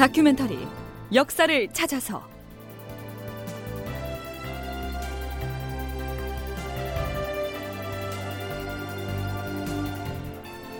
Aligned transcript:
다큐멘터리 0.00 0.66
역사를 1.12 1.68
찾아서. 1.74 2.26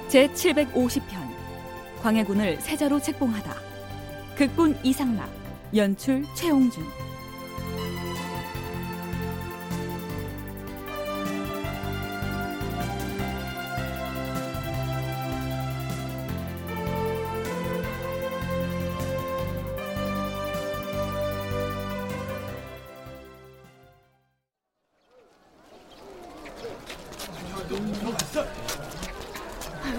제 0.08 0.26
750편 0.28 1.02
광해군을 2.00 2.62
세자로 2.62 2.98
책봉하다. 2.98 3.54
극본 4.36 4.78
이상락 4.82 5.30
연출 5.76 6.24
최홍준 6.34 6.82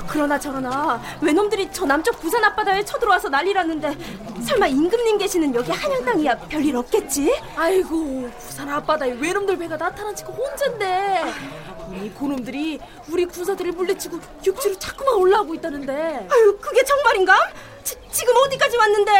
그러나 0.07 0.37
저러나 0.39 1.01
외놈들이 1.21 1.69
저 1.71 1.85
남쪽 1.85 2.19
부산 2.19 2.43
앞바다에 2.43 2.83
쳐들어와서 2.85 3.29
난리났는데 3.29 3.95
설마 4.45 4.67
임금님 4.67 5.17
계시는 5.17 5.55
여기 5.55 5.71
한양 5.71 6.05
땅이야 6.05 6.35
별일 6.49 6.75
없겠지? 6.75 7.33
아이고 7.55 8.29
부산 8.39 8.69
앞바다에 8.69 9.13
외놈들 9.13 9.57
배가 9.57 9.77
나타난 9.77 10.15
지가 10.15 10.31
혼잔데 10.31 11.23
우리 11.89 12.09
고놈들이 12.09 12.79
우리 13.09 13.25
군사들을 13.25 13.71
물리치고 13.73 14.19
육지로 14.45 14.79
자꾸만 14.79 15.15
올라오고 15.15 15.55
있다는데 15.55 16.27
아유 16.29 16.57
그게 16.59 16.83
정말인가? 16.83 17.35
지, 17.83 17.95
지금 18.11 18.35
어디까지 18.35 18.77
왔는데? 18.77 19.11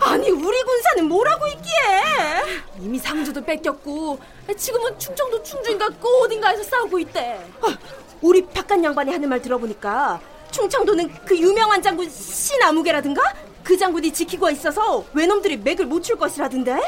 아니 0.00 0.30
우리 0.30 0.62
군사는 0.62 1.04
뭐라고 1.06 1.46
있기에? 1.48 2.60
이미 2.80 2.98
상주도 2.98 3.42
뺏겼고 3.42 4.18
지금은 4.56 4.98
충청도 4.98 5.42
충주인가 5.42 5.88
그 5.88 6.08
어딘가에서 6.24 6.62
싸우고 6.62 6.98
있대 7.00 7.40
아, 7.62 7.76
우리 8.20 8.44
박간 8.46 8.82
양반이 8.82 9.12
하는 9.12 9.28
말 9.28 9.40
들어보니까 9.40 10.20
충청도는 10.50 11.12
그 11.24 11.36
유명한 11.38 11.82
장군 11.82 12.08
신아무개라든가 12.10 13.20
그 13.62 13.76
장군이 13.76 14.12
지키고 14.12 14.48
있어서 14.50 15.04
외놈들이 15.12 15.58
맥을 15.58 15.86
못 15.86 16.02
출 16.02 16.16
것이라던데? 16.16 16.80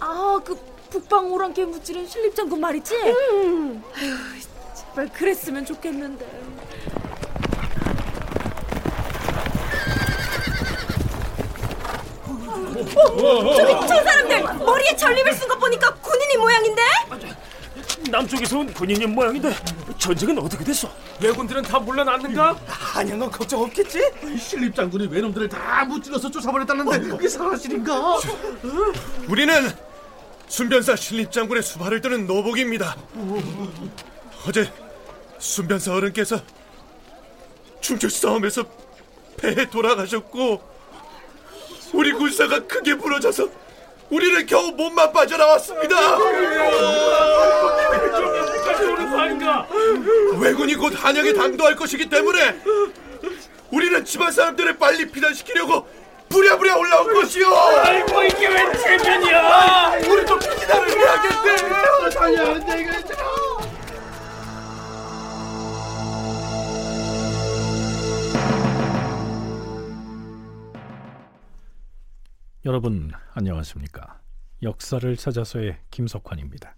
아 0.00 0.40
그 0.44 0.56
북방 0.90 1.30
오랑캐 1.32 1.64
무찌른 1.66 2.06
신립 2.06 2.34
장군 2.34 2.60
말이지? 2.60 2.94
음. 2.96 3.82
아휴 3.94 4.74
제발 4.74 5.08
그랬으면 5.12 5.64
좋겠는데 5.64 6.26
어, 12.96 13.54
저기 13.54 13.86
저 13.88 14.02
사람들 14.02 14.42
머리에 14.64 14.96
전립을 14.96 15.32
쓴 15.34 15.48
거 15.48 15.56
보니까 15.58 15.94
군인이 15.96 16.36
모양인데? 16.36 16.82
남쪽에서 18.10 18.58
온 18.58 18.72
군인인 18.72 19.14
모양인데 19.14 19.54
전쟁은 19.98 20.38
어떻게 20.38 20.64
됐어? 20.64 20.90
왜군들은 21.20 21.62
다 21.62 21.78
물러났는가? 21.78 22.58
한양은 22.66 23.30
걱정 23.30 23.62
없겠지? 23.62 24.00
신립 24.38 24.74
장군이 24.74 25.06
외놈들을 25.08 25.48
다 25.48 25.84
무찔러서 25.84 26.30
쫓아버렸다는데 26.30 27.08
그게 27.08 27.28
사실인가? 27.28 28.18
우리는 29.28 29.70
순변사 30.48 30.96
신립 30.96 31.30
장군의 31.30 31.62
수발을 31.62 32.00
뜨는 32.00 32.26
노복입니다. 32.26 32.96
어제 34.48 34.72
순변사 35.38 35.94
어른께서 35.94 36.40
충주 37.80 38.08
싸움에서 38.08 38.64
배에 39.36 39.68
돌아가셨고 39.70 40.60
우리 41.92 42.12
군사가 42.12 42.60
크게 42.66 42.96
부러져서 42.96 43.48
우리는 44.10 44.44
겨우 44.46 44.72
몸만 44.72 45.12
빠져나왔습니다. 45.12 45.96
왜군이 50.40 50.74
곧 50.74 50.92
한양에 50.96 51.32
당도할 51.32 51.76
것이기 51.76 52.08
때문에 52.08 52.60
우리는 53.70 54.04
집안 54.04 54.32
사람들을 54.32 54.78
빨리 54.78 55.10
피난시키려고 55.10 55.86
부랴부랴 56.28 56.76
올라온 56.76 57.12
것이요. 57.14 57.46
아이고 57.48 58.22
이게 58.22 58.48
웬 58.48 58.72
체면 58.78 59.09
안녕하십니까? 73.32 74.20
역사를 74.62 75.16
찾아서의 75.16 75.78
김석환입니다. 75.90 76.74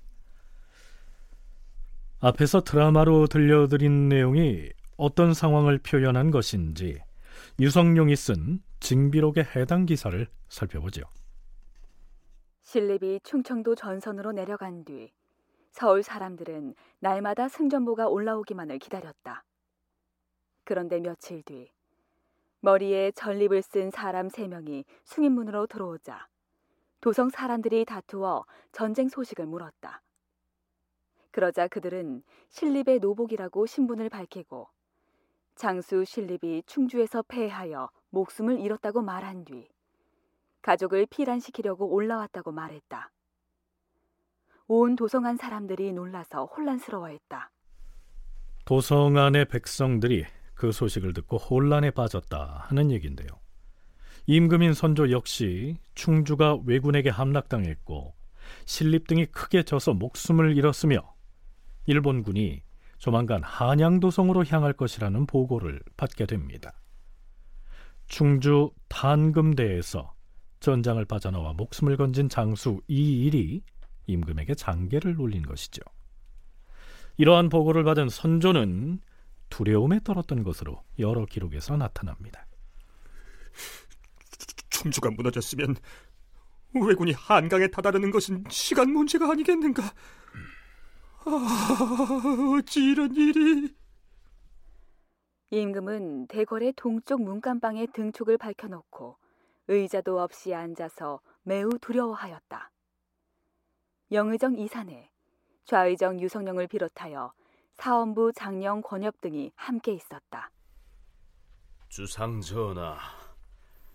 앞에서 2.21 2.61
드라마로 2.61 3.27
들려드린 3.27 4.09
내용이 4.09 4.71
어떤 4.97 5.33
상황을 5.33 5.79
표현한 5.79 6.31
것인지 6.31 7.01
유성룡이 7.59 8.15
쓴 8.17 8.63
징비록의 8.81 9.45
해당 9.57 9.87
기사를 9.87 10.27
살펴보죠. 10.49 11.03
신립이 12.61 13.21
충청도 13.25 13.75
전선으로 13.75 14.33
내려간 14.33 14.85
뒤 14.85 15.11
서울 15.71 16.03
사람들은 16.03 16.75
날마다 17.01 17.49
승전보가 17.49 18.09
올라오기만을 18.09 18.79
기다렸다. 18.79 19.43
그런데 20.65 21.01
며칠 21.01 21.43
뒤 21.43 21.71
머리에 22.61 23.11
전립을 23.13 23.63
쓴 23.63 23.91
사람 23.91 24.29
세 24.29 24.47
명이 24.47 24.85
숭인문으로 25.05 25.67
들어오자 25.67 26.29
도성 27.03 27.31
사람들이 27.31 27.85
다투어 27.85 28.47
전쟁 28.71 29.09
소식을 29.09 29.45
물었다. 29.45 30.03
그러자 31.33 31.67
그들은 31.67 32.23
신립의 32.51 33.01
노복이라고 33.01 33.67
신분을 33.67 34.09
밝히고 34.09 34.69
장수 35.57 36.05
신립이 36.05 36.63
충주에서 36.65 37.23
패하여 37.27 37.91
목숨을 38.11 38.61
잃었다고 38.61 39.03
말한 39.03 39.45
뒤 39.45 39.69
가족을 40.63 41.07
피란시키려고 41.07 41.93
올라왔다고 41.93 42.53
말했다. 42.53 43.11
온 44.69 44.95
도성안 44.95 45.37
사람들이 45.37 45.93
놀라서 45.93 46.45
혼란스러워했다. 46.45 47.51
도성안의 48.65 49.47
백성들이 49.47 50.25
그 50.55 50.71
소식을 50.71 51.15
듣고 51.15 51.37
혼란에 51.37 51.91
빠졌다 51.91 52.67
하는 52.69 52.93
얘기인데요. 52.93 53.42
임금인 54.27 54.73
선조 54.75 55.11
역시 55.11 55.79
충주가 55.95 56.59
왜군에게 56.65 57.11
함락당했고 57.11 58.15
신립 58.65 59.07
등이 59.07 59.27
크게 59.27 59.65
져서 59.65 59.95
목숨을 59.95 60.57
잃었으며 60.57 61.15
일본군이 61.87 62.63
조만간 62.99 63.43
한양도성으로 63.43 64.45
향할 64.45 64.73
것이라는 64.73 65.27
보고를 65.27 65.81
받게 65.97 66.27
됩니다. 66.27 66.73
충주 68.07 68.71
단금대에서 68.89 70.15
전장을 70.61 71.05
빠져나와 71.07 71.55
목숨을 71.55 71.97
건진 71.97 72.29
장수 72.29 72.81
이일이 72.87 73.63
임금에게 74.07 74.55
장계를 74.55 75.21
올린 75.21 75.43
것이죠. 75.43 75.83
이러한 77.17 77.49
보고를 77.49 77.83
받은 77.83 78.09
선조는 78.09 79.01
두려움에 79.51 80.01
떨었던 80.05 80.45
것으로 80.45 80.83
여러 80.99 81.27
기록에서 81.27 81.77
나타납니다. 81.77 82.47
충주가 84.83 85.11
무너졌으면 85.11 85.77
왜군이 86.75 87.13
한강에 87.13 87.69
다다르는 87.69 88.11
것은 88.11 88.45
시간 88.49 88.93
문제가 88.93 89.31
아니겠는가? 89.31 89.83
아, 91.25 92.59
어찌 92.59 92.83
이런 92.85 93.15
일이? 93.15 93.75
임금은 95.51 96.27
대궐의 96.29 96.73
동쪽 96.77 97.23
문간방에 97.23 97.87
등촉을 97.93 98.39
밝혀놓고 98.39 99.19
의자도 99.69 100.19
없이 100.19 100.55
앉아서 100.55 101.21
매우 101.43 101.69
두려워하였다. 101.79 102.71
영의정 104.11 104.59
이산에 104.59 105.11
좌의정 105.65 106.21
유성령을 106.21 106.67
비롯하여 106.67 107.33
사원부 107.75 108.33
장령 108.35 108.81
권엽 108.83 109.21
등이 109.21 109.53
함께 109.55 109.93
있었다. 109.93 110.51
주상 111.89 112.41
전하, 112.41 112.97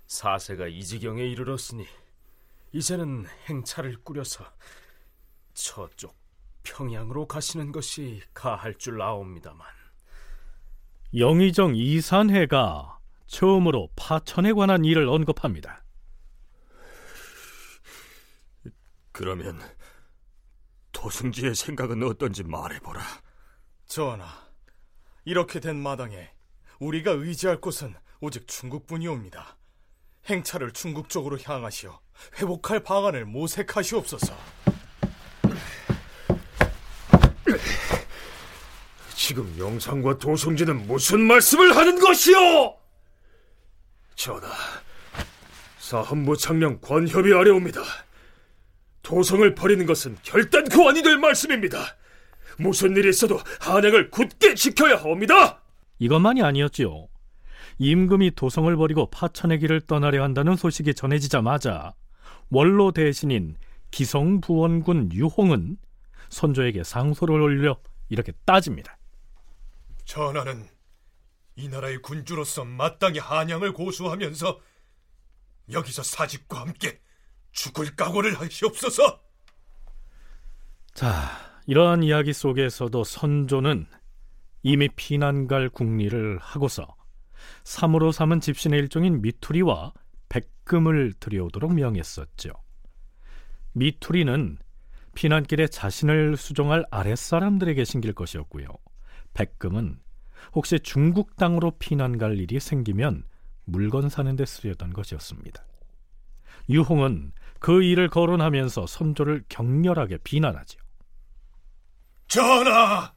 사세가 0.07 0.67
이 0.67 0.83
지경에 0.83 1.23
이르렀으니 1.23 1.85
이제는 2.71 3.25
행차를 3.49 3.97
꾸려서 4.03 4.45
저쪽 5.53 6.15
평양으로 6.63 7.27
가시는 7.27 7.71
것이 7.71 8.21
가할 8.33 8.75
줄 8.75 9.01
아옵니다만. 9.01 9.67
영의정 11.15 11.75
이산해가 11.75 12.99
처음으로 13.27 13.89
파천에 13.95 14.53
관한 14.53 14.85
일을 14.85 15.07
언급합니다. 15.07 15.83
그러면 19.11 19.59
도승지의 20.91 21.55
생각은 21.55 22.03
어떤지 22.03 22.43
말해보라. 22.43 23.01
전하, 23.85 24.27
이렇게 25.25 25.59
된 25.59 25.75
마당에 25.77 26.31
우리가 26.79 27.11
의지할 27.11 27.59
곳은 27.59 27.95
오직 28.19 28.47
중국뿐이옵니다. 28.47 29.56
행차를 30.29 30.71
중국 30.71 31.09
쪽으로 31.09 31.37
향하시어 31.41 31.99
회복할 32.39 32.81
방안을 32.81 33.25
모색하시옵소서. 33.25 34.35
지금 39.15 39.53
영상과 39.57 40.17
도성진은 40.17 40.87
무슨 40.87 41.21
말씀을 41.21 41.75
하는 41.75 41.99
것이오? 41.99 42.77
전하, 44.15 44.47
사헌부 45.79 46.37
창령 46.37 46.79
권협이 46.81 47.33
아래옵니다. 47.33 47.81
도성을 49.03 49.55
버리는 49.55 49.85
것은 49.85 50.17
결단코 50.23 50.89
아니 50.89 51.01
될 51.01 51.17
말씀입니다. 51.17 51.95
무슨 52.57 52.95
일이 52.97 53.09
있어도 53.09 53.39
한양을 53.59 54.11
굳게 54.11 54.55
지켜야 54.55 54.95
합니다. 54.97 55.61
이것만이 55.99 56.41
아니었지요. 56.41 57.07
임금이 57.79 58.31
도성을 58.35 58.75
버리고 58.75 59.09
파천의 59.09 59.59
길을 59.59 59.81
떠나려 59.81 60.23
한다는 60.23 60.55
소식이 60.55 60.93
전해지자마자 60.95 61.93
원로 62.49 62.91
대신인 62.91 63.55
기성부원군 63.91 65.11
유홍은 65.13 65.77
선조에게 66.29 66.83
상소를 66.83 67.41
올려 67.41 67.77
이렇게 68.09 68.31
따집니다. 68.45 68.97
전하는 70.05 70.65
이 71.55 71.67
나라의 71.67 72.01
군주로서 72.01 72.65
마땅히 72.65 73.19
한양을 73.19 73.73
고수하면서 73.73 74.59
여기서 75.71 76.03
사직과 76.03 76.61
함께 76.61 76.99
죽을 77.51 77.95
각오를 77.95 78.39
하시옵소서. 78.39 79.21
자, 80.93 81.29
이러한 81.65 82.03
이야기 82.03 82.33
속에서도 82.33 83.03
선조는 83.03 83.87
이미 84.63 84.89
피난갈 84.89 85.69
국리를 85.69 86.37
하고서 86.39 86.96
삼으로 87.63 88.11
삼은 88.11 88.41
집신의 88.41 88.79
일종인 88.79 89.21
미투리와 89.21 89.93
백금을 90.29 91.13
들여오도록 91.19 91.73
명했었죠. 91.73 92.51
미투리는 93.73 94.57
피난길에 95.15 95.67
자신을 95.67 96.37
수종할 96.37 96.85
아랫사람들에게 96.91 97.83
신길 97.83 98.13
것이었고요. 98.13 98.67
백금은 99.33 99.99
혹시 100.53 100.79
중국 100.79 101.35
땅으로 101.35 101.71
피난 101.79 102.17
갈 102.17 102.37
일이 102.37 102.59
생기면 102.59 103.23
물건 103.65 104.09
사는 104.09 104.35
데 104.35 104.45
쓰려던 104.45 104.93
것이었습니다. 104.93 105.65
유홍은 106.69 107.31
그 107.59 107.81
일을 107.83 108.09
거론하면서 108.09 108.87
선조를 108.87 109.45
격렬하게 109.49 110.17
비난하지요. 110.23 110.81
전하, 112.27 113.13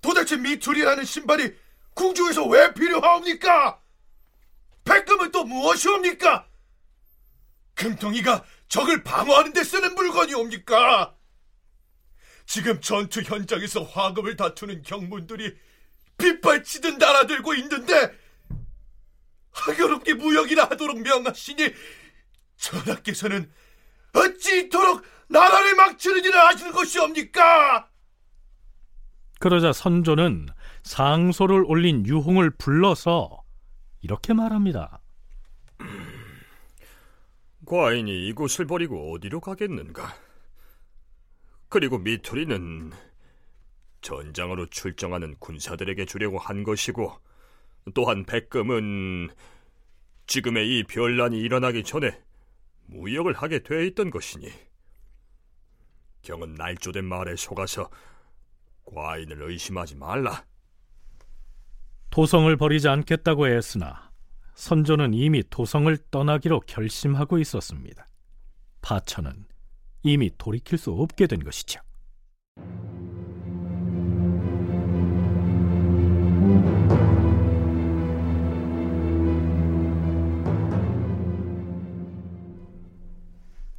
도대체 0.00 0.36
미투리라는 0.36 1.04
신발이 1.04 1.54
궁중에서 1.94 2.46
왜 2.46 2.72
필요하옵니까? 2.74 3.80
백금은 4.84 5.30
또 5.32 5.44
무엇이옵니까? 5.44 6.46
금통이가 7.74 8.44
적을 8.68 9.02
방어하는 9.02 9.52
데 9.52 9.64
쓰는 9.64 9.94
물건이옵니까? 9.94 11.16
지금 12.46 12.80
전투 12.80 13.22
현장에서 13.22 13.82
화금을 13.84 14.36
다투는 14.36 14.82
경문들이 14.82 15.56
빗발치듯 16.18 16.98
날아들고 16.98 17.54
있는데 17.54 18.12
하교롭게 19.52 20.14
무역이나 20.14 20.64
하도록 20.64 21.00
명하시니 21.00 21.72
전하께서는 22.56 23.50
어찌 24.12 24.60
이토록 24.60 25.04
나라를 25.28 25.76
막치는 25.76 26.24
일을 26.24 26.38
하시는 26.38 26.72
것이옵니까? 26.72 27.88
그러자 29.38 29.72
선조는 29.72 30.48
상소를 30.82 31.64
올린 31.66 32.06
유홍을 32.06 32.50
불러서 32.50 33.42
이렇게 34.00 34.32
말합니다. 34.32 35.00
과인이 37.66 38.28
이곳을 38.28 38.66
버리고 38.66 39.12
어디로 39.12 39.40
가겠는가? 39.40 40.14
그리고 41.68 41.98
미투리는 41.98 42.92
전장으로 44.00 44.66
출정하는 44.66 45.36
군사들에게 45.38 46.04
주려고 46.06 46.38
한 46.38 46.64
것이고 46.64 47.12
또한 47.94 48.24
백금은 48.24 49.30
지금의 50.26 50.78
이 50.78 50.84
변란이 50.84 51.38
일어나기 51.38 51.82
전에 51.84 52.20
무역을 52.86 53.34
하게 53.34 53.62
돼 53.62 53.86
있던 53.86 54.10
것이니 54.10 54.50
경은 56.22 56.54
날조된 56.54 57.04
말에 57.04 57.36
속아서 57.36 57.90
과인을 58.84 59.42
의심하지 59.42 59.96
말라. 59.96 60.44
도성을 62.10 62.54
버리지 62.56 62.88
않겠다고 62.88 63.46
했으나 63.46 64.10
선조는 64.54 65.14
이미 65.14 65.44
도성을 65.48 65.96
떠나기로 66.10 66.60
결심하고 66.66 67.38
있었습니다. 67.38 68.06
파천은 68.82 69.46
이미 70.02 70.30
돌이킬 70.36 70.76
수 70.76 70.90
없게 70.90 71.26
된 71.26 71.44
것이죠. 71.44 71.80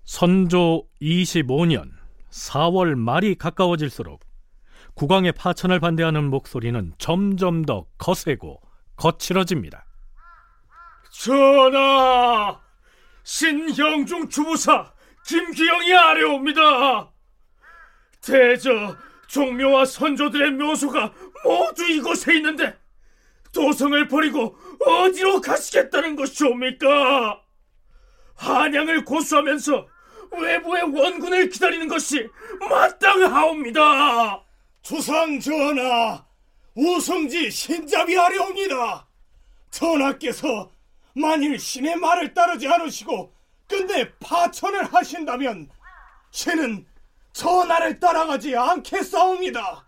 선조 0.05 0.87
25년 1.01 1.89
4월 2.29 2.95
말이 2.95 3.35
가까워질수록 3.35 4.30
국왕의 5.01 5.31
파천을 5.31 5.79
반대하는 5.79 6.29
목소리는 6.29 6.93
점점 6.99 7.65
더 7.65 7.87
거세고 7.97 8.61
거칠어집니다. 8.97 9.83
전하! 11.09 12.59
신형중 13.23 14.29
주부사 14.29 14.93
김기영이 15.25 15.91
아래옵니다. 15.91 17.09
대저 18.21 18.95
종묘와 19.25 19.85
선조들의 19.85 20.51
묘소가 20.51 21.11
모두 21.45 21.83
이곳에 21.89 22.35
있는데 22.35 22.77
도성을 23.55 24.07
버리고 24.07 24.55
어디로 24.85 25.41
가시겠다는 25.41 26.15
것이옵니까? 26.15 27.41
한양을 28.35 29.03
고수하면서 29.05 29.87
외부의 30.31 30.83
원군을 30.83 31.49
기다리는 31.49 31.87
것이 31.87 32.29
마땅하옵니다. 32.69 34.50
주상 34.81 35.39
전하, 35.39 36.25
우성지 36.75 37.51
신잡이 37.51 38.17
아래옵니다. 38.17 39.07
전하께서 39.69 40.71
만일 41.13 41.59
신의 41.59 41.97
말을 41.97 42.33
따르지 42.33 42.67
않으시고 42.67 43.33
끝내 43.67 44.11
파천을 44.19 44.93
하신다면 44.93 45.69
신은 46.31 46.85
전하를 47.31 47.99
따라가지 47.99 48.55
않겠사옵니다. 48.55 49.85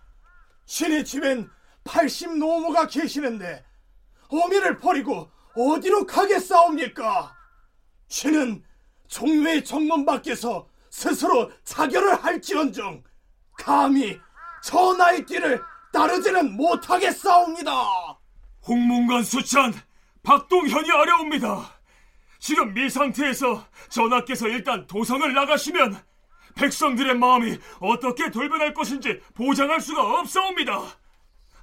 신의 0.65 1.03
집엔 1.03 1.49
80 1.83 2.37
노모가 2.37 2.87
계시는데 2.87 3.65
어미를 4.29 4.77
버리고 4.77 5.29
어디로 5.55 6.05
가겠사옵니까? 6.05 7.35
신은 8.07 8.63
종묘의 9.07 9.63
정문 9.63 10.05
밖에서 10.05 10.67
스스로 10.89 11.51
자결을 11.63 12.23
할지언정 12.23 13.03
감히 13.57 14.19
전하의 14.63 15.25
길을 15.25 15.61
따르지는 15.91 16.55
못하겠사옵니다. 16.55 17.71
홍문관 18.67 19.23
수찬 19.23 19.73
박동현이 20.23 20.89
아려옵니다. 20.89 21.69
지금 22.39 22.73
미 22.73 22.89
상태에서 22.89 23.65
전하께서 23.89 24.47
일단 24.47 24.87
도성을 24.87 25.33
나가시면 25.33 26.01
백성들의 26.55 27.15
마음이 27.15 27.57
어떻게 27.79 28.31
돌변할 28.31 28.73
것인지 28.73 29.19
보장할 29.33 29.81
수가 29.81 30.19
없사옵니다. 30.19 30.81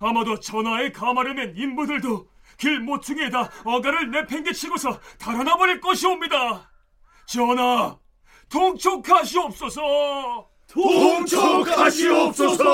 아마도 0.01 0.39
전하의 0.39 0.93
가마를 0.93 1.59
인부들도 1.59 2.29
길 2.59 2.81
모퉁이에다 2.81 3.51
어가를 3.65 4.11
내팽개치고서 4.11 5.01
달아나 5.19 5.57
버릴 5.57 5.81
것이옵니다. 5.81 6.71
전하, 7.27 7.99
동촉하시옵소서. 8.51 10.51
동촉하시옵소서. 10.73 12.65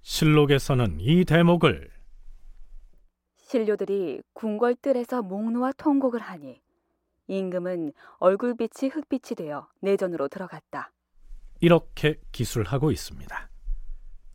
실록에서는 0.00 0.96
이 1.00 1.24
대목을 1.24 1.90
신료들이 3.36 4.22
궁궐뜰에서 4.32 5.22
목놓아 5.22 5.72
통곡을 5.72 6.20
하니 6.20 6.62
임금은 7.28 7.92
얼굴빛이 8.18 8.88
흑빛이 8.90 9.36
되어 9.36 9.68
내전으로 9.80 10.28
들어갔다. 10.28 10.90
이렇게 11.60 12.18
기술하고 12.32 12.90
있습니다. 12.90 13.50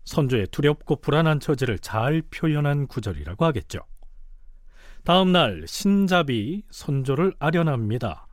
선조의 0.05 0.47
두렵고 0.47 0.97
불안한 0.97 1.39
처지를 1.39 1.79
잘 1.79 2.21
표현한 2.21 2.87
구절이라고 2.87 3.43
하겠죠. 3.45 3.79
다음 5.03 5.31
날 5.31 5.65
신잡이 5.67 6.63
선조를 6.69 7.33
아련합니다. 7.39 8.27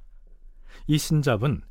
이 0.87 0.99
신잡은 0.99 1.63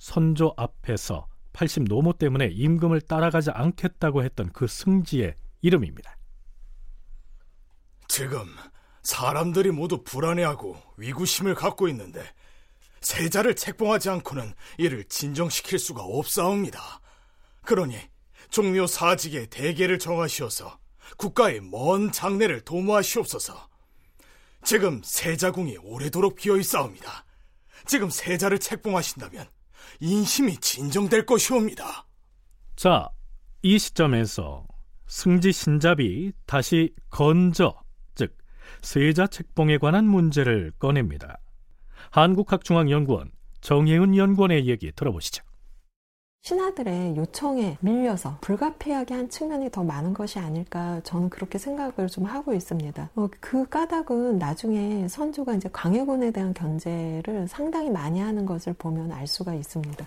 선조 0.00 0.54
앞에서 0.56 1.28
80 1.52 1.84
노모 1.84 2.14
때문에 2.14 2.46
임금을 2.46 3.02
따라가지 3.02 3.50
않겠다고 3.50 4.24
했던 4.24 4.50
그 4.50 4.66
승지의 4.66 5.34
이름입니다. 5.60 6.16
지금 8.08 8.46
사람들이 9.02 9.70
모두 9.70 10.02
불안해하고 10.02 10.76
위구심을 10.96 11.54
갖고 11.54 11.86
있는데 11.88 12.24
세자를 13.02 13.54
책봉하지 13.54 14.08
않고는 14.08 14.54
이를 14.78 15.04
진정시킬 15.04 15.78
수가 15.78 16.02
없사옵니다. 16.02 17.00
그러니 17.62 17.98
종묘 18.48 18.86
사직의 18.86 19.48
대계를 19.48 19.98
정하시어서 19.98 20.78
국가의 21.18 21.60
먼 21.60 22.10
장래를 22.10 22.62
도모하시옵소서. 22.62 23.68
지금 24.64 25.02
세자궁이 25.04 25.76
오래도록 25.82 26.36
비어 26.36 26.56
있사옵니다. 26.56 27.26
지금 27.86 28.08
세자를 28.08 28.60
책봉하신다면 28.60 29.46
인심이 29.98 30.56
진정될 30.56 31.26
것이옵니다. 31.26 32.06
자, 32.76 33.08
이 33.62 33.78
시점에서 33.78 34.66
승지 35.06 35.52
신잡이 35.52 36.32
다시 36.46 36.94
건저, 37.10 37.74
즉 38.14 38.36
세자 38.82 39.26
책봉에 39.26 39.78
관한 39.78 40.06
문제를 40.06 40.72
꺼냅니다. 40.78 41.38
한국학중앙연구원 42.10 43.32
정혜은 43.60 44.16
연구원의 44.16 44.66
얘기 44.66 44.92
들어보시죠. 44.92 45.44
신하들의 46.42 47.16
요청에 47.16 47.76
밀려서 47.80 48.38
불가피하게 48.40 49.14
한 49.14 49.28
측면이 49.28 49.70
더 49.70 49.84
많은 49.84 50.14
것이 50.14 50.38
아닐까 50.38 51.00
저는 51.04 51.28
그렇게 51.28 51.58
생각을 51.58 52.08
좀 52.08 52.24
하고 52.24 52.54
있습니다. 52.54 53.10
어, 53.14 53.28
그 53.40 53.68
까닭은 53.68 54.38
나중에 54.38 55.06
선조가 55.06 55.54
이제 55.54 55.68
광해군에 55.70 56.30
대한 56.30 56.54
견제를 56.54 57.46
상당히 57.46 57.90
많이 57.90 58.20
하는 58.20 58.46
것을 58.46 58.72
보면 58.72 59.12
알 59.12 59.26
수가 59.26 59.54
있습니다. 59.54 60.06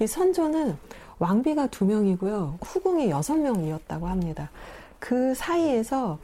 이 0.00 0.06
선조는 0.06 0.76
왕비가 1.18 1.66
두 1.66 1.84
명이고요. 1.84 2.58
후궁이 2.62 3.10
여섯 3.10 3.36
명이었다고 3.36 4.08
합니다. 4.08 4.50
그 4.98 5.34
사이에서 5.34 6.18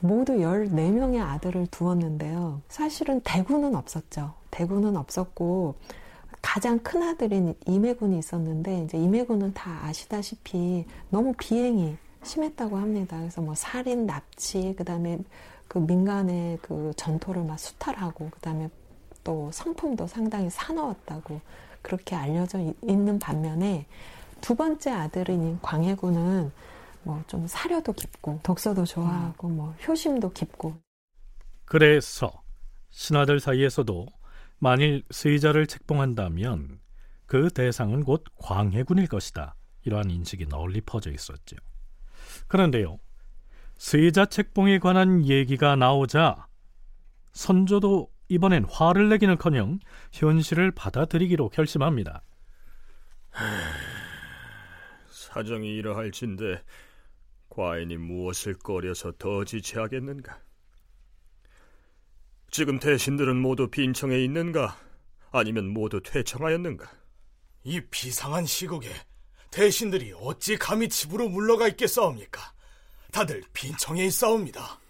모두 0.00 0.34
14명의 0.34 1.22
아들을 1.22 1.68
두었는데요. 1.70 2.60
사실은 2.68 3.22
대구는 3.24 3.74
없었죠. 3.76 4.34
대구는 4.50 4.94
없었고 4.94 5.74
가장 6.46 6.78
큰 6.78 7.02
아들인 7.02 7.56
임해군이 7.66 8.20
있었는데 8.20 8.84
이제 8.84 8.96
임해군은 8.96 9.52
다 9.52 9.80
아시다시피 9.82 10.84
너무 11.10 11.34
비행이 11.36 11.96
심했다고 12.22 12.76
합니다. 12.76 13.18
그래서 13.18 13.40
뭐 13.42 13.56
살인, 13.56 14.06
납치, 14.06 14.72
그다음에 14.78 15.18
그 15.66 15.78
민간의 15.78 16.58
그 16.62 16.92
전토를 16.96 17.42
막 17.42 17.58
수탈하고 17.58 18.30
그다음에 18.30 18.70
또 19.24 19.50
성품도 19.52 20.06
상당히 20.06 20.48
사나웠다고 20.48 21.40
그렇게 21.82 22.14
알려져 22.14 22.60
있는 22.80 23.18
반면에 23.18 23.84
두 24.40 24.54
번째 24.54 24.92
아들인 24.92 25.58
광해군은 25.60 26.52
뭐 27.02 27.22
좀 27.26 27.44
사려도 27.48 27.92
깊고 27.92 28.38
독서도 28.44 28.84
좋아하고 28.84 29.48
뭐 29.48 29.74
효심도 29.86 30.32
깊고 30.32 30.74
그래서 31.64 32.30
신하들 32.90 33.40
사이에서도 33.40 34.06
만일 34.58 35.02
세자를 35.10 35.66
책봉한다면 35.66 36.80
그 37.26 37.50
대상은 37.50 38.04
곧 38.04 38.24
광해군일 38.36 39.08
것이다. 39.08 39.54
이러한 39.84 40.10
인식이 40.10 40.46
널리 40.46 40.80
퍼져 40.80 41.10
있었죠. 41.10 41.56
그런데요, 42.48 42.98
세자 43.76 44.26
책봉에 44.26 44.78
관한 44.78 45.26
얘기가 45.26 45.76
나오자 45.76 46.46
선조도 47.32 48.10
이번엔 48.28 48.64
화를 48.64 49.08
내기는커녕 49.10 49.78
현실을 50.12 50.72
받아들이기로 50.72 51.50
결심합니다. 51.50 52.22
사정이 55.10 55.68
이러할진데 55.74 56.62
과인이 57.50 57.96
무엇을 57.98 58.54
꺼려서 58.54 59.12
더 59.18 59.44
지체하겠는가? 59.44 60.45
지금 62.56 62.78
대신들은 62.78 63.36
모두 63.36 63.68
빈청에 63.68 64.18
있는가? 64.24 64.78
아니면 65.30 65.68
모두 65.68 66.00
퇴청하였는가? 66.02 66.90
이 67.64 67.82
비상한 67.90 68.46
시국에 68.46 68.88
대신들이 69.50 70.14
어찌 70.18 70.56
감히 70.56 70.88
집으로 70.88 71.28
물러가 71.28 71.68
있겠사옵니까? 71.68 72.40
다들 73.12 73.42
빈청에 73.52 74.06
있사옵니다. 74.06 74.80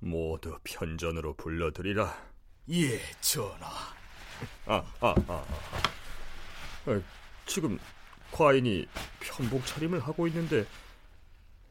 모두 0.00 0.58
편전으로 0.64 1.34
불러들이라. 1.34 2.12
예, 2.72 3.00
전하. 3.20 3.68
아, 4.66 4.74
아, 4.74 4.84
아, 5.00 5.14
아. 5.28 5.44
아 6.86 7.02
지금 7.46 7.78
과인이 8.32 8.84
편복 9.20 9.64
차림을 9.64 10.00
하고 10.00 10.26
있는데 10.26 10.66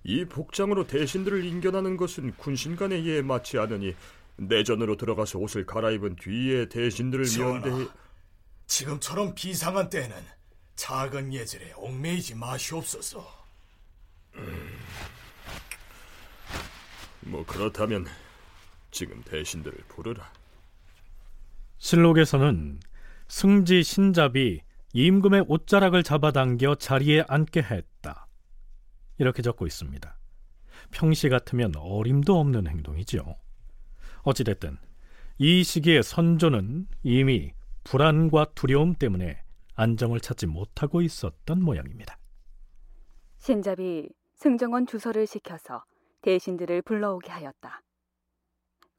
이 0.06 0.24
복장으로 0.24 0.88
대신들을 0.88 1.44
인견하는 1.44 1.98
것은 1.98 2.38
군신 2.38 2.78
간의 2.78 3.06
예에 3.06 3.22
맞지 3.22 3.58
않으니 3.58 3.94
내전으로 4.38 4.98
들어가서 4.98 5.40
옷을 5.40 5.66
갈아입은 5.66 6.18
뒤에 6.18 6.68
대신들을 6.68 7.26
면대 7.38 7.90
지금처럼 8.68 9.36
비상한 9.36 9.90
때에는 9.90 10.16
작은 10.76 11.34
예절에 11.34 11.74
얽매이지 11.78 12.36
마시옵소서. 12.36 13.26
음, 14.36 14.78
뭐 17.22 17.46
그렇다면 17.46 18.06
지금 18.92 19.22
대신들을 19.24 19.78
부르라. 19.88 20.32
실록에서는 21.78 22.80
승지 23.28 23.84
신잡이 23.84 24.62
임금의 24.94 25.46
옷자락을 25.48 26.04
잡아당겨 26.04 26.76
자리에 26.76 27.24
앉게 27.28 27.62
했다. 27.62 28.28
이렇게 29.18 29.42
적고 29.42 29.68
있습니다. 29.68 30.18
평시 30.92 31.30
같으면 31.30 31.74
어림도 31.76 32.40
없는 32.40 32.68
행동이죠. 32.68 33.38
어찌됐든 34.26 34.78
이 35.38 35.64
시기에 35.64 36.02
선조는 36.02 36.88
이미 37.04 37.54
불안과 37.84 38.46
두려움 38.56 38.96
때문에 38.96 39.42
안정을 39.76 40.20
찾지 40.20 40.48
못하고 40.48 41.02
있었던 41.02 41.62
모양입니다. 41.62 42.18
신잡이 43.38 44.10
승정원 44.34 44.88
주서를 44.88 45.28
시켜서 45.28 45.86
대신들을 46.22 46.82
불러오게 46.82 47.32
하였다. 47.32 47.82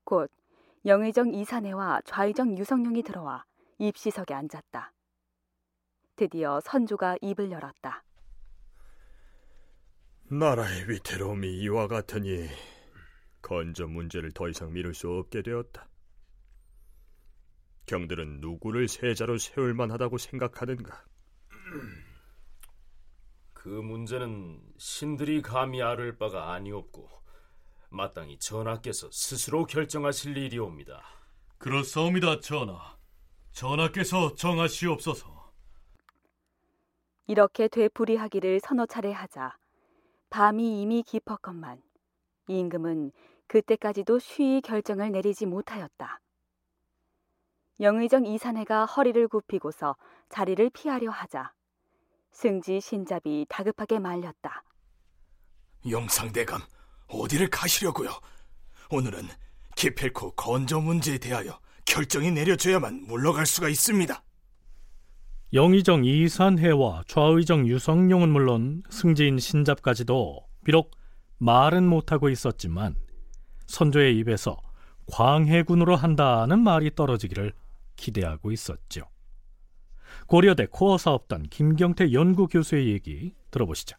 곧 0.05 0.31
영의정 0.85 1.35
이사내와 1.35 2.03
좌의정 2.05 2.57
유성룡이 2.57 3.03
들어와 3.03 3.45
입시석에 3.79 4.33
앉았다. 4.35 4.93
드디어 6.15 6.61
선조가 6.61 7.17
입을 7.21 7.51
열었다. 7.51 8.05
나라의 10.29 10.89
위태로움이 10.89 11.59
이와 11.63 11.89
같으니 11.89 12.49
건조 13.47 13.87
문제를 13.87 14.33
더 14.33 14.49
이상 14.49 14.73
미룰 14.73 14.93
수 14.93 15.09
없게 15.09 15.41
되었다. 15.41 15.89
경들은 17.87 18.41
누구를 18.41 18.89
세자로 18.89 19.39
세울 19.39 19.73
만하다고 19.73 20.19
생각하는가? 20.19 21.05
그 23.53 23.69
문제는 23.69 24.61
신들이 24.79 25.43
감히 25.43 25.81
아를 25.81 26.19
바가 26.19 26.55
아니었고 26.55 27.09
마땅히 27.89 28.37
전하께서 28.41 29.13
스스로 29.13 29.65
결정하실 29.65 30.37
일이옵니다. 30.37 31.01
그렇사옵니다, 31.59 32.41
전하. 32.41 32.97
전하께서 33.53 34.35
정하시옵소서. 34.35 35.53
이렇게 37.29 37.69
되풀이하기를 37.69 38.59
서너 38.59 38.87
차례 38.87 39.13
하자 39.13 39.57
밤이 40.31 40.83
이미 40.83 41.05
깊었건만 41.05 41.81
임금은 42.49 43.13
그때까지도 43.49 44.19
쉬이 44.19 44.61
결정을 44.61 45.13
내리지 45.13 45.47
못하였다. 45.47 46.21
영의정 47.81 48.27
이사내가 48.27 48.87
허리를 48.87 49.29
굽히고서 49.29 49.97
자리를 50.29 50.71
피하려 50.71 51.11
하자 51.11 51.53
승지 52.33 52.81
신잡이 52.81 53.47
다급하게 53.49 53.99
말렸다. 53.99 54.63
영상대감, 55.89 56.61
어디를 57.09 57.49
가시려고요? 57.49 58.11
오늘은 58.91 59.23
기필코 59.77 60.33
건조 60.33 60.81
문제에 60.81 61.19
대하여 61.19 61.59
결정이 61.85 62.31
내려져야만 62.33 63.05
물러갈 63.07 63.47
수가 63.47 63.69
있습니다. 63.69 64.23
영의정 65.53 66.05
이산해와 66.05 67.05
좌의정 67.07 67.69
유성룡은 67.69 68.29
물론 68.31 68.83
승지인 68.91 69.39
신잡까지도 69.39 70.47
비록 70.65 70.91
말은 71.39 71.87
못하고 71.87 72.29
있었지만 72.29 72.97
선조의 73.67 74.17
입에서 74.19 74.57
광해군으로 75.13 75.97
한다는 75.97 76.61
말이 76.61 76.95
떨어지기를 76.95 77.53
기대하고 77.97 78.53
있었죠. 78.53 79.03
고려대 80.27 80.67
코어 80.67 80.99
사업단 80.99 81.45
김경태 81.45 82.13
연구교수의 82.13 82.89
얘기 82.89 83.35
들어보시죠. 83.51 83.97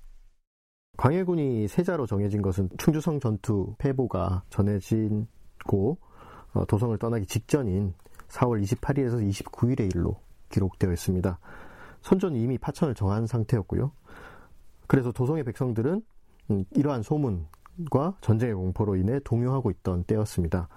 광해군이 0.98 1.68
세자로 1.68 2.08
정해진 2.08 2.42
것은 2.42 2.70
충주성 2.78 3.20
전투 3.20 3.76
패보가 3.78 4.44
전해진고 4.50 5.98
어, 6.54 6.66
도성을 6.66 6.98
떠나기 6.98 7.26
직전인 7.26 7.94
4월 8.30 8.62
28일에서 8.64 9.30
29일의 9.30 9.96
일로 9.96 10.20
기록되어 10.50 10.92
있습니다. 10.92 11.40
선조는 12.02 12.40
이미 12.40 12.58
파천을 12.58 12.96
정한 12.96 13.28
상태였고요. 13.28 13.92
그래서 14.88 15.12
도성의 15.12 15.44
백성들은 15.44 16.02
음, 16.52 16.66
이러한 16.72 17.04
소문 17.04 17.46
과 17.92 18.16
전쟁의 18.22 18.56
공포로 18.56 18.96
인해 18.96 19.20
동요하고 19.24 19.72
있던 19.72 20.04
때였습니다. 20.04 20.68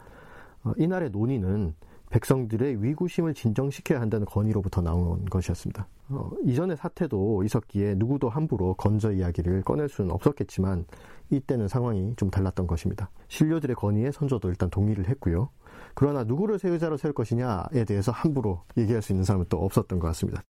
어, 0.64 0.73
이날의 0.76 1.11
논의는 1.11 1.75
백성들의 2.11 2.83
위구심을 2.83 3.35
진정시켜야 3.35 4.00
한다는 4.00 4.26
건의로부터 4.26 4.83
나온 4.83 5.25
것이었습니다. 5.26 5.87
어, 6.11 6.30
이전의 6.45 6.76
사태도 6.76 7.45
있었기에 7.45 7.95
누구도 7.97 8.28
함부로 8.28 8.75
건저 8.75 9.12
이야기를 9.12 9.62
꺼낼 9.62 9.88
수는 9.88 10.11
없었겠지만 10.11 10.85
이때는 11.30 11.69
상황이 11.69 12.14
좀 12.16 12.30
달랐던 12.30 12.66
것입니다. 12.66 13.11
신료들의 13.28 13.76
건의에 13.76 14.11
선조도 14.11 14.49
일단 14.49 14.69
동의를 14.71 15.09
했고요. 15.09 15.50
그러나 15.95 16.25
누구를 16.25 16.59
세자로 16.59 16.97
세울 16.97 17.14
것이냐에 17.14 17.85
대해서 17.87 18.11
함부로 18.11 18.64
얘기할 18.76 19.02
수 19.02 19.12
있는 19.12 19.25
사람은 19.25 19.47
또 19.49 19.64
없었던 19.64 20.00
것 20.00 20.09
같습니다. 20.09 20.42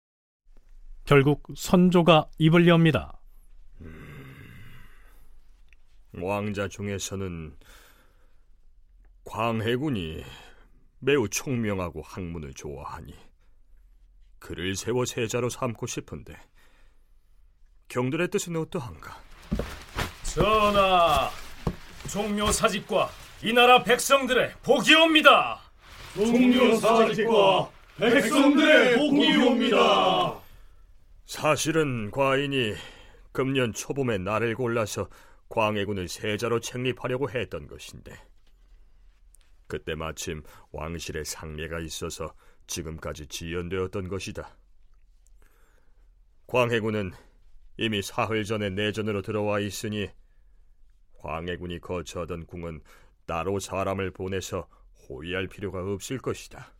결국 1.05 1.43
선조가 1.55 2.27
입을 2.39 2.67
엽니다. 2.67 3.20
왕자 6.13 6.67
중에서는 6.67 7.55
광해군이 9.25 10.23
매우 10.99 11.29
총명하고 11.29 12.01
학문을 12.01 12.53
좋아하니 12.53 13.13
그를 14.39 14.75
세워 14.75 15.05
세자로 15.05 15.49
삼고 15.49 15.87
싶은데 15.87 16.35
경들의 17.87 18.29
뜻은 18.29 18.55
어떠한가? 18.55 19.21
전하, 20.23 21.29
종묘 22.09 22.51
사직과 22.51 23.09
이 23.43 23.53
나라 23.53 23.83
백성들의 23.83 24.53
복이옵니다. 24.63 25.59
종묘 26.15 26.75
사직과 26.77 27.69
백성들의 27.97 28.97
복이옵니다. 28.97 30.39
사실은 31.25 32.11
과인이 32.11 32.75
금년 33.31 33.73
초봄에 33.73 34.17
나를 34.17 34.55
골라서 34.55 35.07
광해군을 35.51 36.07
세자로 36.07 36.61
책립하려고 36.61 37.29
했던 37.29 37.67
것인데 37.67 38.13
그때 39.67 39.95
마침 39.95 40.43
왕실의 40.71 41.25
상례가 41.25 41.79
있어서 41.79 42.33
지금까지 42.67 43.27
지연되었던 43.27 44.07
것이다. 44.07 44.57
광해군은 46.47 47.11
이미 47.77 48.01
사흘 48.01 48.43
전에 48.45 48.69
내전으로 48.69 49.21
들어와 49.21 49.59
있으니 49.59 50.09
광해군이 51.19 51.79
거처하던 51.79 52.45
궁은 52.45 52.81
따로 53.25 53.59
사람을 53.59 54.11
보내서 54.11 54.67
호위할 55.07 55.47
필요가 55.47 55.79
없을 55.79 56.17
것이다. 56.17 56.73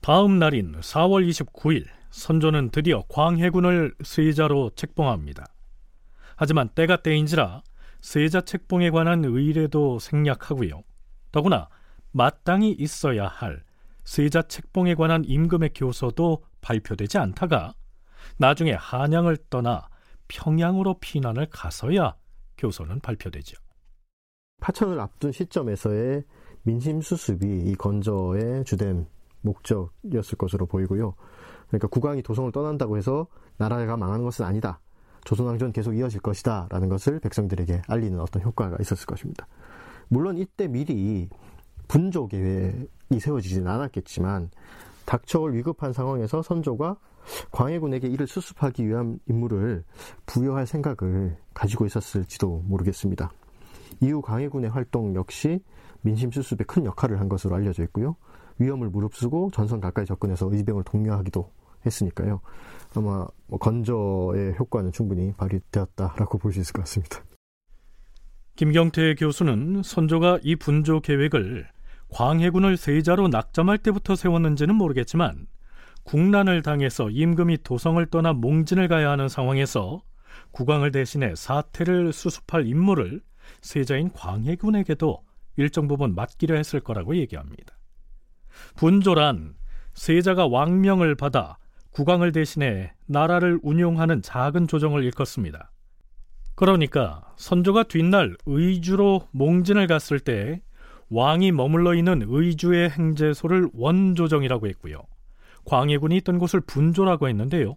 다음 0.00 0.38
날인 0.38 0.80
4월 0.80 1.26
29일 1.28 1.86
선조는 2.10 2.70
드디어 2.70 3.02
광해군을 3.08 3.94
세자로 4.02 4.70
책봉합니다. 4.74 5.46
하지만 6.36 6.68
때가 6.70 7.02
때인지라 7.02 7.62
세자 8.04 8.42
책봉에 8.42 8.90
관한 8.90 9.24
의례도 9.24 9.98
생략하고요. 9.98 10.82
더구나 11.32 11.70
마땅히 12.12 12.70
있어야 12.70 13.26
할 13.26 13.64
세자 14.04 14.42
책봉에 14.42 14.94
관한 14.94 15.24
임금의 15.24 15.70
교서도 15.74 16.44
발표되지 16.60 17.16
않다가 17.16 17.72
나중에 18.36 18.72
한양을 18.72 19.38
떠나 19.48 19.88
평양으로 20.28 20.98
피난을 21.00 21.46
가서야 21.46 22.14
교서는 22.58 23.00
발표되죠. 23.00 23.56
파천을 24.60 25.00
앞둔 25.00 25.32
시점에서의 25.32 26.24
민심 26.62 27.00
수습이 27.00 27.70
이 27.70 27.74
건조의 27.74 28.64
주된 28.66 29.06
목적이었을 29.40 30.36
것으로 30.36 30.66
보이고요. 30.66 31.14
그러니까 31.68 31.88
국왕이 31.88 32.22
도성을 32.22 32.52
떠난다고 32.52 32.98
해서 32.98 33.28
나라가 33.56 33.96
망하는 33.96 34.26
것은 34.26 34.44
아니다. 34.44 34.80
조선왕조는 35.24 35.72
계속 35.72 35.94
이어질 35.94 36.20
것이다. 36.20 36.68
라는 36.70 36.88
것을 36.88 37.18
백성들에게 37.20 37.82
알리는 37.88 38.20
어떤 38.20 38.42
효과가 38.42 38.76
있었을 38.80 39.06
것입니다. 39.06 39.46
물론 40.08 40.38
이때 40.38 40.68
미리 40.68 41.28
분조 41.88 42.28
계획이 42.28 43.20
세워지지는 43.20 43.66
않았겠지만 43.66 44.50
닥쳐올 45.04 45.54
위급한 45.54 45.92
상황에서 45.92 46.42
선조가 46.42 46.96
광해군에게 47.50 48.08
이를 48.08 48.26
수습하기 48.26 48.86
위한 48.86 49.18
임무를 49.28 49.84
부여할 50.26 50.66
생각을 50.66 51.36
가지고 51.54 51.86
있었을지도 51.86 52.62
모르겠습니다. 52.66 53.30
이후 54.00 54.20
광해군의 54.20 54.70
활동 54.70 55.14
역시 55.14 55.60
민심 56.02 56.30
수습에 56.30 56.64
큰 56.64 56.84
역할을 56.84 57.20
한 57.20 57.28
것으로 57.28 57.54
알려져 57.54 57.82
있고요. 57.84 58.16
위험을 58.58 58.90
무릅쓰고 58.90 59.50
전선 59.52 59.80
가까이 59.80 60.04
접근해서 60.04 60.48
의병을 60.52 60.84
독려하기도 60.84 61.50
했으니까요. 61.86 62.40
아마 62.96 63.26
뭐 63.46 63.58
건조의 63.58 64.54
효과는 64.58 64.92
충분히 64.92 65.32
발휘되었다라고 65.36 66.38
볼 66.38 66.52
수 66.52 66.60
있을 66.60 66.72
것 66.72 66.82
같습니다. 66.82 67.24
김경태 68.56 69.14
교수는 69.16 69.82
선조가 69.82 70.38
이 70.42 70.54
분조 70.54 71.00
계획을 71.00 71.66
광해군을 72.08 72.76
세자로 72.76 73.28
낙점할 73.28 73.78
때부터 73.78 74.14
세웠는지는 74.14 74.76
모르겠지만 74.76 75.46
국난을 76.04 76.62
당해서 76.62 77.10
임금이 77.10 77.64
도성을 77.64 78.04
떠나 78.06 78.32
몽진을 78.32 78.86
가야 78.88 79.10
하는 79.10 79.28
상황에서 79.28 80.02
국왕을 80.52 80.92
대신해 80.92 81.34
사태를 81.34 82.12
수습할 82.12 82.66
임무를 82.66 83.20
세자인 83.62 84.12
광해군에게도 84.12 85.24
일정 85.56 85.88
부분 85.88 86.14
맡기려 86.14 86.54
했을 86.56 86.80
거라고 86.80 87.16
얘기합니다. 87.16 87.76
분조란 88.76 89.54
세자가 89.94 90.46
왕명을 90.46 91.14
받아 91.16 91.58
국왕을 91.94 92.32
대신해 92.32 92.92
나라를 93.06 93.60
운용하는 93.62 94.20
작은 94.20 94.66
조정을 94.66 95.04
일컫습니다. 95.04 95.70
그러니까 96.56 97.22
선조가 97.36 97.84
뒷날 97.84 98.36
의주로 98.46 99.28
몽진을 99.30 99.86
갔을 99.86 100.18
때 100.18 100.60
왕이 101.10 101.52
머물러 101.52 101.94
있는 101.94 102.24
의주의 102.26 102.90
행제소를 102.90 103.68
원조정이라고 103.74 104.66
했고요. 104.68 105.02
광해군이 105.66 106.16
있던 106.18 106.38
곳을 106.40 106.60
분조라고 106.60 107.28
했는데요. 107.28 107.76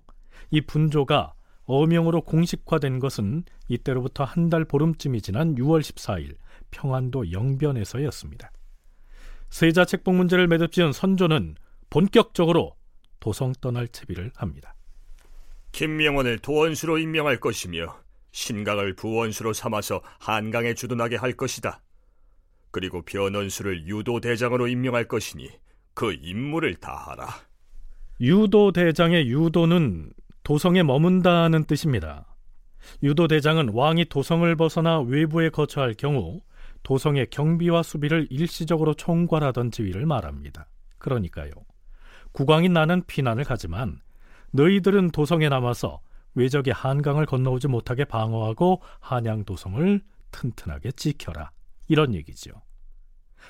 이 0.49 0.61
분조가 0.61 1.33
어명으로 1.65 2.21
공식화된 2.21 2.97
것은 2.99 3.43
이때로부터 3.67 4.23
한 4.23 4.49
달 4.49 4.65
보름쯤이 4.65 5.21
지난 5.21 5.55
6월 5.55 5.81
14일 5.81 6.35
평안도 6.71 7.31
영변에서였습니다. 7.31 8.51
세자 9.49 9.85
책봉 9.85 10.17
문제를 10.17 10.47
매듭지은 10.47 10.91
선조는 10.91 11.55
본격적으로 11.91 12.76
도성 13.19 13.53
떠날 13.61 13.87
채비를 13.87 14.31
합니다. 14.35 14.75
김명원을 15.71 16.39
도원수로 16.39 16.97
임명할 16.97 17.39
것이며 17.39 17.95
신강을 18.31 18.95
부원수로 18.95 19.53
삼아서 19.53 20.01
한강에 20.19 20.73
주둔하게 20.73 21.15
할 21.15 21.33
것이다. 21.33 21.81
그리고 22.71 23.01
변원수를 23.01 23.87
유도대장으로 23.87 24.67
임명할 24.67 25.07
것이니 25.07 25.49
그 25.93 26.13
임무를 26.13 26.75
다하라. 26.75 27.27
유도대장의 28.19 29.29
유도는 29.29 30.11
도성에 30.43 30.83
머문다는 30.83 31.65
뜻입니다. 31.65 32.35
유도대장은 33.03 33.69
왕이 33.73 34.05
도성을 34.05 34.55
벗어나 34.55 35.01
외부에 35.01 35.49
거처할 35.49 35.93
경우 35.95 36.41
도성의 36.83 37.27
경비와 37.31 37.83
수비를 37.83 38.27
일시적으로 38.29 38.93
총괄하던 38.93 39.71
지위를 39.71 40.05
말합니다. 40.05 40.69
그러니까요. 40.97 41.51
국왕인 42.37 42.71
나는 42.71 43.01
피난을 43.07 43.45
가지만 43.45 43.99
너희들은 44.51 45.09
도성에 45.09 45.49
남아서 45.49 46.01
외적의 46.35 46.71
한강을 46.71 47.25
건너오지 47.25 47.67
못하게 47.67 48.05
방어하고 48.05 48.83
한양 48.99 49.43
도성을 49.43 50.01
튼튼하게 50.29 50.91
지켜라. 50.91 51.49
이런 51.87 52.13
얘기죠. 52.13 52.51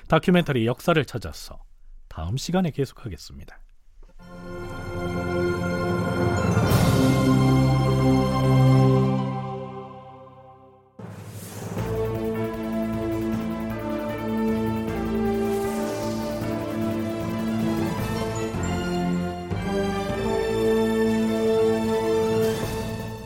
다큐멘터리 0.08 0.64
역사를 0.64 1.04
찾아서 1.04 1.62
다음 2.08 2.38
시간에 2.38 2.70
계속하겠습니다. 2.70 3.60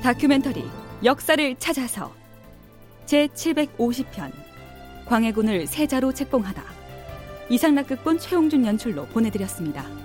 다큐멘터리 0.03 0.65
역사를 1.05 1.57
찾아서 1.61 2.13
제 3.07 3.29
750편 3.29 4.33
광해군을 5.07 5.69
세자로 5.69 6.13
책봉하다 6.13 6.61
이상락극본 7.49 8.19
최홍준 8.19 8.67
연출로 8.67 9.07
보내드렸습니다. 9.07 10.02